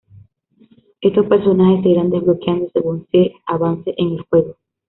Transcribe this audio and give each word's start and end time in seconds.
Estos 1.01 1.27
personajes 1.27 1.83
se 1.83 1.89
irán 1.89 2.09
desbloqueando 2.09 2.67
según 2.73 3.05
se 3.11 3.33
avance 3.45 3.93
en 3.99 4.13
el 4.13 4.21
juego. 4.23 4.57